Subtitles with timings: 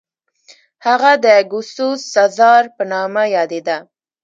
[0.85, 3.77] هغه د اګوستوس سزار په نامه یادېده.